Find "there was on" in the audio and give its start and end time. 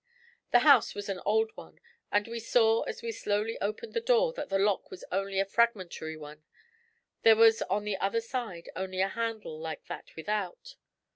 7.21-7.83